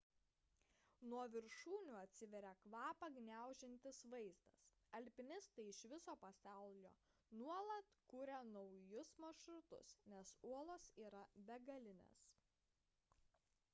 [1.09, 4.55] nuo viršūnių atsiveria kvapą gniaužiantis vaizdas
[4.99, 6.93] alpinistai iš viso pasaulio
[7.43, 12.25] nuolat kuria naujus maršrutus nes uolos yra begalinės